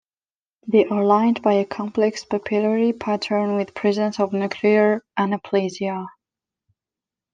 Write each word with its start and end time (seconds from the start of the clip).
They 0.65 0.85
are 0.85 1.05
lined 1.05 1.43
by 1.43 1.53
a 1.53 1.63
complex 1.63 2.25
papillary 2.25 2.91
pattern 2.99 3.55
with 3.55 3.75
presence 3.75 4.19
of 4.19 4.33
nuclear 4.33 5.05
anaplasia. 5.15 6.07